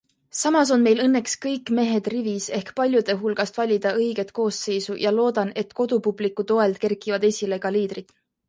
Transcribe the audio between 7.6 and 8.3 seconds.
ka liidrid.